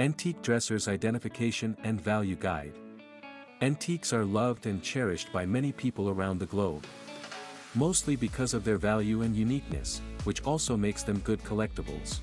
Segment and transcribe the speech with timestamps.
[0.00, 2.72] Antique Dressers Identification and Value Guide.
[3.60, 6.86] Antiques are loved and cherished by many people around the globe.
[7.74, 12.20] Mostly because of their value and uniqueness, which also makes them good collectibles.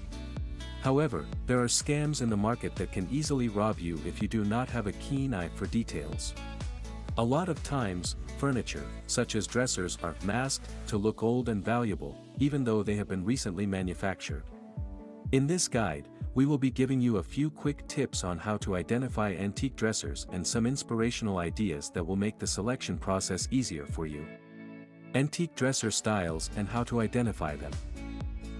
[0.81, 4.43] However, there are scams in the market that can easily rob you if you do
[4.43, 6.33] not have a keen eye for details.
[7.19, 12.17] A lot of times, furniture, such as dressers are masked to look old and valuable,
[12.39, 14.45] even though they have been recently manufactured.
[15.31, 16.07] In this guide,
[16.37, 20.27] we will be giving you a few quick tips on how to identify antique dressers
[20.31, 24.23] and some inspirational ideas that will make the selection process easier for you.
[25.15, 27.71] Antique dresser styles and how to identify them.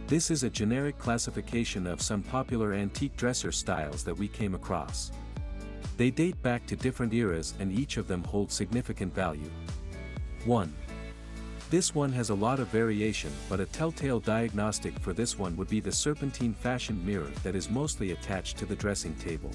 [0.07, 5.11] This is a generic classification of some popular antique dresser styles that we came across.
[5.97, 9.51] They date back to different eras and each of them holds significant value.
[10.45, 10.73] 1.
[11.69, 15.67] This one has a lot of variation but a telltale diagnostic for this one would
[15.67, 19.51] be the serpentine fashioned mirror that is mostly attached to the dressing table.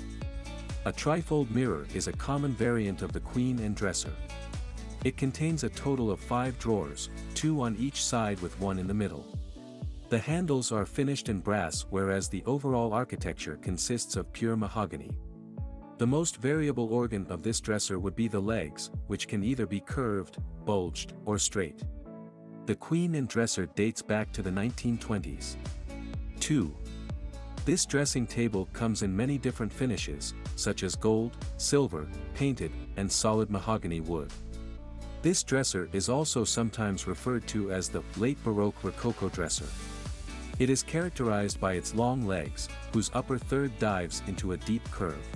[0.85, 4.13] A trifold mirror is a common variant of the Queen Anne dresser.
[5.05, 8.93] It contains a total of five drawers, two on each side with one in the
[8.93, 9.25] middle.
[10.11, 15.17] The handles are finished in brass whereas the overall architecture consists of pure mahogany.
[15.97, 19.81] The most variable organ of this dresser would be the legs, which can either be
[19.81, 21.83] curved, bulged, or straight.
[22.65, 25.57] The Queen Anne dresser dates back to the 1920s.
[26.39, 26.73] 2.
[27.65, 33.51] This dressing table comes in many different finishes, such as gold, silver, painted, and solid
[33.51, 34.33] mahogany wood.
[35.23, 39.67] This dresser is also sometimes referred to as the late Baroque Rococo dresser.
[40.61, 45.27] It is characterized by its long legs, whose upper third dives into a deep curve.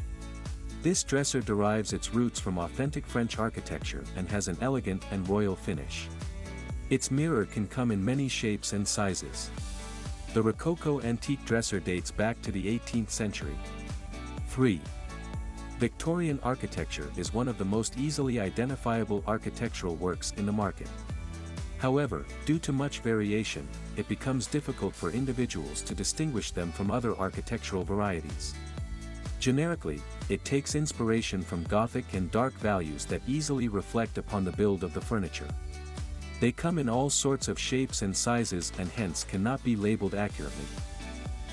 [0.81, 5.57] This dresser derives its roots from authentic French architecture and has an elegant and royal
[5.57, 6.09] finish.
[6.89, 9.51] Its mirror can come in many shapes and sizes.
[10.35, 13.57] The Rococo antique dresser dates back to the 18th century.
[14.49, 14.81] 3.
[15.79, 20.89] Victorian architecture is one of the most easily identifiable architectural works in the market.
[21.79, 27.17] However, due to much variation, it becomes difficult for individuals to distinguish them from other
[27.17, 28.55] architectural varieties.
[29.41, 34.85] Generically, it takes inspiration from Gothic and dark values that easily reflect upon the build
[34.85, 35.49] of the furniture.
[36.39, 40.67] They come in all sorts of shapes and sizes and hence cannot be labeled accurately.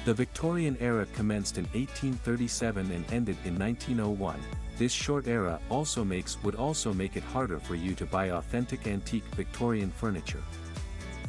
[0.06, 4.38] The Victorian era commenced in 1837 and ended in 1901.
[4.78, 8.86] This short era also makes would also make it harder for you to buy authentic
[8.86, 10.44] antique Victorian furniture.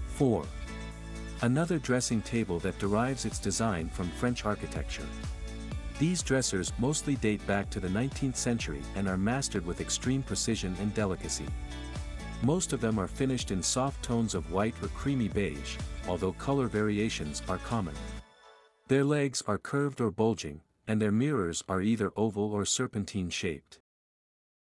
[0.09, 0.45] 4.
[1.43, 5.07] Another dressing table that derives its design from French architecture.
[6.01, 10.75] These dressers mostly date back to the 19th century and are mastered with extreme precision
[10.81, 11.47] and delicacy.
[12.43, 15.77] Most of them are finished in soft tones of white or creamy beige,
[16.09, 17.95] although color variations are common.
[18.89, 23.79] Their legs are curved or bulging, and their mirrors are either oval or serpentine shaped.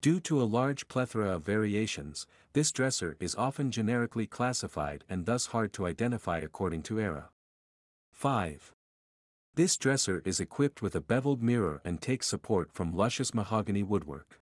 [0.00, 5.46] Due to a large plethora of variations, this dresser is often generically classified and thus
[5.46, 7.30] hard to identify according to era.
[8.12, 8.72] 5.
[9.54, 14.40] This dresser is equipped with a beveled mirror and takes support from luscious mahogany woodwork.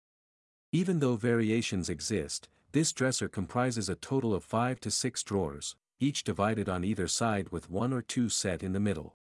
[0.71, 6.23] Even though variations exist, this dresser comprises a total of 5 to 6 drawers, each
[6.23, 9.15] divided on either side with one or two set in the middle.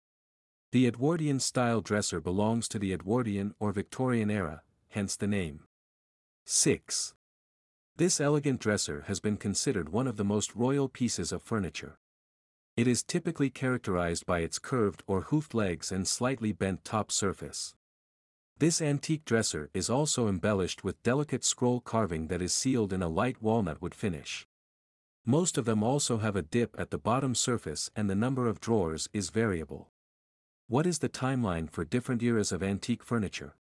[0.74, 5.62] The Edwardian style dresser belongs to the Edwardian or Victorian era, hence the name.
[6.44, 7.14] 6.
[7.96, 11.98] This elegant dresser has been considered one of the most royal pieces of furniture.
[12.76, 17.74] It is typically characterized by its curved or hoofed legs and slightly bent top surface.
[18.58, 23.10] This antique dresser is also embellished with delicate scroll carving that is sealed in a
[23.10, 24.48] light walnut wood finish.
[25.26, 28.62] Most of them also have a dip at the bottom surface and the number of
[28.62, 29.90] drawers is variable.
[30.68, 33.56] What is the timeline for different eras of antique furniture?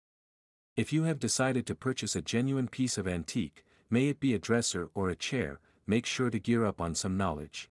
[0.75, 4.39] If you have decided to purchase a genuine piece of antique, may it be a
[4.39, 7.69] dresser or a chair, make sure to gear up on some knowledge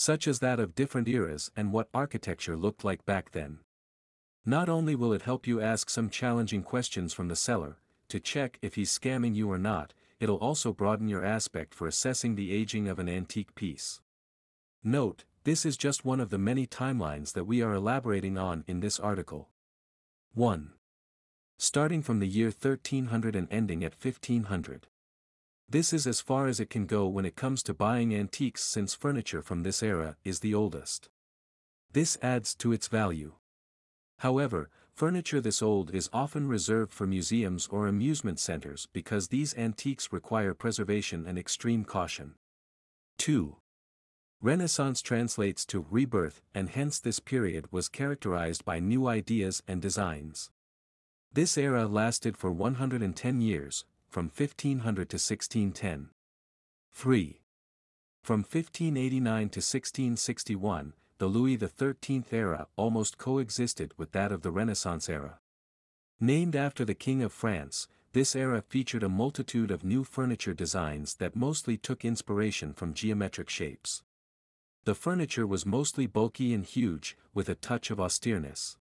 [0.00, 3.58] such as that of different eras and what architecture looked like back then.
[4.46, 7.76] Not only will it help you ask some challenging questions from the seller,
[8.08, 12.34] to check if he's scamming you or not, it'll also broaden your aspect for assessing
[12.34, 14.00] the aging of an antique piece.
[14.82, 18.80] Note, this is just one of the many timelines that we are elaborating on in
[18.80, 19.48] this article.
[20.34, 20.72] 1.
[21.58, 24.86] Starting from the year 1300 and ending at 1500.
[25.68, 28.94] This is as far as it can go when it comes to buying antiques since
[28.94, 31.08] furniture from this era is the oldest.
[31.92, 33.34] This adds to its value.
[34.20, 40.12] However, furniture this old is often reserved for museums or amusement centers because these antiques
[40.12, 42.34] require preservation and extreme caution.
[43.16, 43.56] 2.
[44.42, 50.50] Renaissance translates to rebirth and hence this period was characterized by new ideas and designs.
[51.32, 56.10] This era lasted for 110 years, from 1500 to 1610.
[56.92, 57.40] 3.
[58.22, 65.06] From 1589 to 1661, the Louis XIII era almost coexisted with that of the Renaissance
[65.06, 65.38] era.
[66.18, 71.16] Named after the King of France, this era featured a multitude of new furniture designs
[71.16, 74.02] that mostly took inspiration from geometric shapes.
[74.84, 78.78] The furniture was mostly bulky and huge, with a touch of austereness.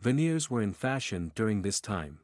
[0.00, 2.20] Veneers were in fashion during this time.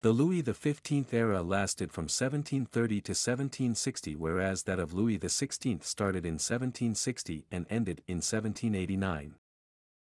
[0.00, 6.24] The Louis XV era lasted from 1730 to 1760 whereas that of Louis XVI started
[6.24, 9.34] in 1760 and ended in 1789.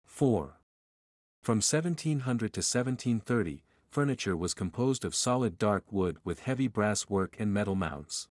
[0.07, 0.57] 4.
[1.43, 7.37] From 1700 to 1730, furniture was composed of solid dark wood with heavy brass work
[7.39, 8.29] and metal mounts.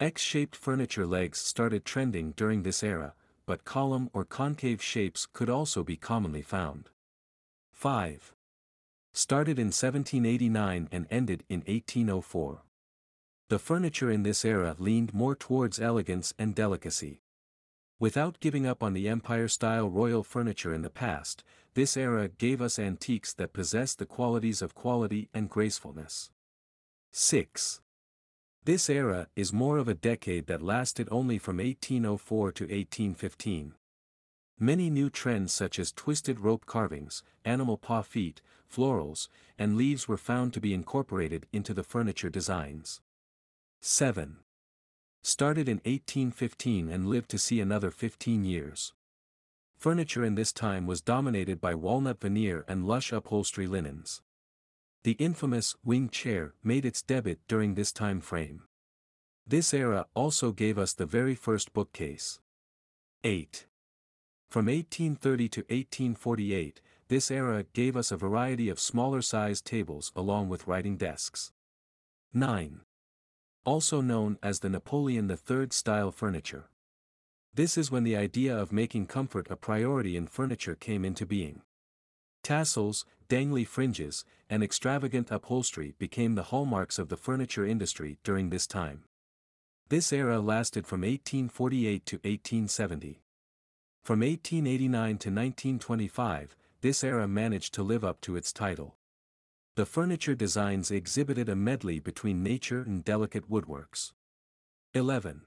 [0.00, 3.14] X-shaped furniture legs started trending during this era,
[3.46, 6.90] but column or concave shapes could also be commonly found.
[7.70, 8.34] 5.
[9.16, 12.62] Started in 1789 and ended in 1804.
[13.48, 17.20] The furniture in this era leaned more towards elegance and delicacy.
[18.00, 21.44] Without giving up on the Empire-style royal furniture in the past,
[21.74, 26.32] this era gave us antiques that possess the qualities of quality and gracefulness.
[27.12, 27.82] 6.
[28.64, 33.74] This era is more of a decade that lasted only from 1804 to 1815.
[34.58, 38.40] Many new trends such as twisted rope carvings, animal paw feet,
[38.74, 39.28] florals,
[39.58, 43.00] and leaves were found to be incorporated into the furniture designs.
[43.80, 44.38] 7.
[45.22, 48.92] Started in 1815 and lived to see another 15 years.
[49.78, 54.22] Furniture in this time was dominated by walnut veneer and lush upholstery linens.
[55.02, 58.62] The infamous wing chair made its debut during this time frame.
[59.46, 62.40] This era also gave us the very first bookcase.
[63.22, 63.66] 8.
[64.48, 66.80] From 1830 to 1848,
[67.14, 71.52] this era gave us a variety of smaller-sized tables along with writing desks.
[72.32, 72.80] 9.
[73.64, 76.64] Also known as the Napoleon III style furniture.
[77.54, 81.62] This is when the idea of making comfort a priority in furniture came into being.
[82.42, 88.66] Tassels, dangly fringes, and extravagant upholstery became the hallmarks of the furniture industry during this
[88.66, 89.04] time.
[89.88, 93.20] This era lasted from 1848 to 1870.
[94.02, 98.94] From 1889 to 1925, this era managed to live up to its title.
[99.74, 104.12] The furniture designs exhibited a medley between nature and delicate woodworks.
[104.92, 105.46] 11.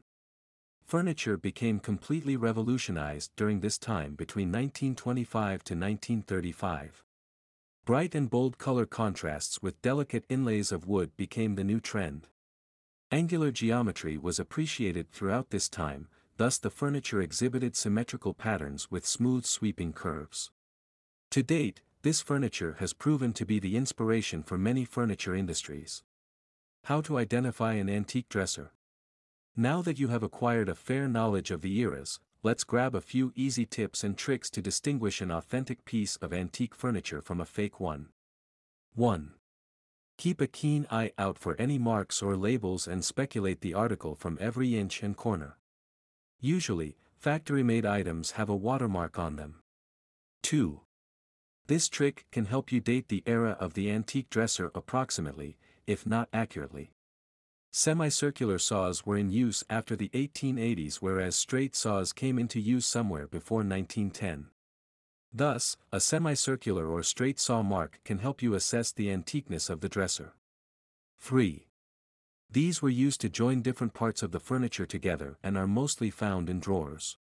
[0.84, 7.04] Furniture became completely revolutionized during this time between 1925 to 1935.
[7.86, 12.26] Bright and bold color contrasts with delicate inlays of wood became the new trend.
[13.12, 16.08] Angular geometry was appreciated throughout this time,
[16.38, 20.50] thus the furniture exhibited symmetrical patterns with smooth sweeping curves.
[21.32, 26.04] To date, this furniture has proven to be the inspiration for many furniture industries.
[26.86, 28.72] How to identify an antique dresser?
[29.56, 33.34] Now that you have acquired a fair knowledge of the eras, let's grab a few
[33.36, 37.80] easy tips and tricks to distinguish an authentic piece of antique furniture from a fake
[37.80, 38.08] one.
[38.96, 39.34] 1.
[40.18, 44.38] Keep a keen eye out for any marks or labels and speculate the article from
[44.40, 45.58] every inch and corner.
[46.40, 49.62] Usually, factory-made items have a watermark on them.
[50.44, 50.82] 2.
[51.68, 56.30] This trick can help you date the era of the antique dresser approximately, if not
[56.32, 56.92] accurately.
[57.72, 63.28] Semicircular saws were in use after the 1880s whereas straight saws came into use somewhere
[63.28, 64.48] before 1910.
[65.34, 69.90] Thus, a semicircular or straight saw mark can help you assess the antiqueness of the
[69.90, 70.34] dresser.
[71.20, 71.68] 3.
[72.50, 76.50] These were used to join different parts of the furniture together and are mostly found
[76.50, 77.18] in drawers.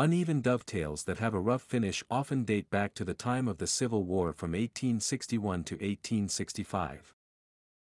[0.00, 3.66] Uneven dovetails that have a rough finish often date back to the time of the
[3.66, 7.16] Civil War from 1861 to 1865.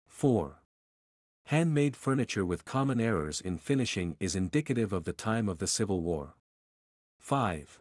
[0.07, 0.55] 4.
[1.45, 6.01] Handmade furniture with common errors in finishing is indicative of the time of the Civil
[6.01, 6.35] War.
[7.19, 7.79] 5.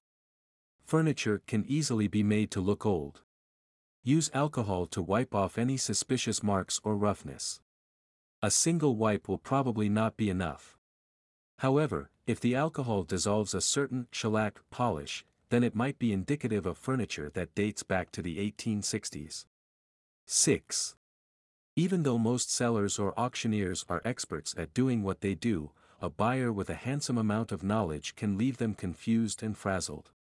[0.85, 3.23] Furniture can easily be made to look old.
[4.05, 7.61] Use alcohol to wipe off any suspicious marks or roughness.
[8.43, 10.79] A single wipe will probably not be enough.
[11.61, 16.79] However, if the alcohol dissolves a certain shellac polish, then it might be indicative of
[16.79, 19.45] furniture that dates back to the 1860s.
[20.25, 20.97] 6.
[21.77, 26.51] Even though most sellers or auctioneers are experts at doing what they do, a buyer
[26.51, 30.13] with a handsome amount of knowledge can leave them confused and frazzled.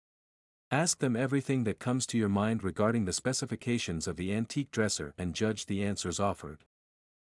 [0.73, 5.15] Ask them everything that comes to your mind regarding the specifications of the antique dresser
[5.17, 6.65] and judge the answers offered.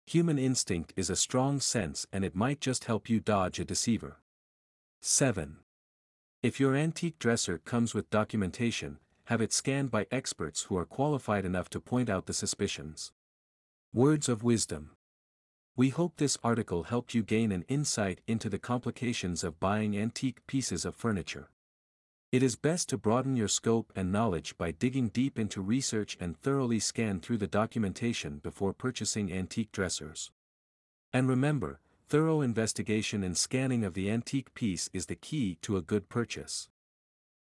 [0.10, 4.18] Human instinct is a strong sense and it might just help you dodge a deceiver.
[5.02, 5.58] 7.
[6.42, 11.46] If your antique dresser comes with documentation, have it scanned by experts who are qualified
[11.46, 13.12] enough to point out the suspicions.
[13.94, 14.96] Words of Wisdom
[15.76, 20.40] We hope this article helped you gain an insight into the complications of buying antique
[20.48, 21.52] pieces of furniture.
[22.32, 26.38] It is best to broaden your scope and knowledge by digging deep into research and
[26.38, 30.30] thoroughly scan through the documentation before purchasing antique dressers.
[31.12, 35.82] And remember, thorough investigation and scanning of the antique piece is the key to a
[35.82, 36.70] good purchase.